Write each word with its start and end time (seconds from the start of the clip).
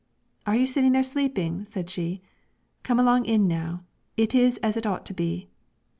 'Are 0.47 0.55
you 0.55 0.65
sitting 0.65 0.93
there 0.93 1.03
sleeping?' 1.03 1.63
said 1.63 1.87
she; 1.87 2.23
'come 2.81 2.99
along 2.99 3.25
in 3.25 3.47
now, 3.47 3.83
it 4.17 4.33
is 4.33 4.57
as 4.63 4.75
it 4.75 4.87
ought 4.87 5.05
to 5.05 5.13
be. 5.13 5.47